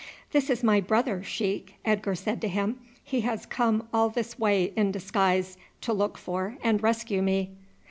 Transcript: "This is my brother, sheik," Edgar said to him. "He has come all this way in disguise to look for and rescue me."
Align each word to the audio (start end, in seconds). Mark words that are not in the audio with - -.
"This 0.31 0.49
is 0.49 0.63
my 0.63 0.81
brother, 0.81 1.21
sheik," 1.21 1.75
Edgar 1.85 2.15
said 2.15 2.41
to 2.41 2.47
him. 2.47 2.79
"He 3.03 3.21
has 3.21 3.45
come 3.45 3.87
all 3.93 4.09
this 4.09 4.39
way 4.39 4.73
in 4.75 4.91
disguise 4.91 5.57
to 5.81 5.93
look 5.93 6.17
for 6.17 6.57
and 6.63 6.81
rescue 6.81 7.21
me." 7.21 7.51